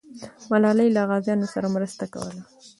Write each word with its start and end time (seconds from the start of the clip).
ملالۍ 0.51 0.89
له 0.95 1.01
غازیانو 1.09 1.47
سره 1.53 1.67
مرسته 1.75 2.03
کوله. 2.13 2.41